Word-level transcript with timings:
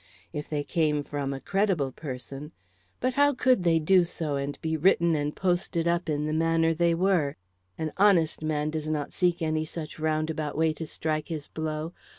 If 0.33 0.49
they 0.49 0.63
came 0.63 1.03
from 1.03 1.31
a 1.31 1.39
credible 1.39 1.91
person 1.91 2.53
but 2.99 3.13
how 3.13 3.35
could 3.35 3.61
they 3.61 3.77
do 3.77 4.03
so 4.03 4.35
and 4.35 4.59
be 4.59 4.75
written 4.75 5.13
and 5.13 5.35
posted 5.35 5.87
up 5.87 6.09
in 6.09 6.25
the 6.25 6.33
manner 6.33 6.73
they 6.73 6.95
were? 6.95 7.35
An 7.77 7.93
honest 7.97 8.41
man 8.41 8.71
does 8.71 8.87
not 8.89 9.13
seek 9.13 9.43
any 9.43 9.63
such 9.63 9.99
roundabout 9.99 10.57
way 10.57 10.73
to 10.73 10.87
strike 10.87 11.27
his 11.27 11.45
blow. 11.47 11.93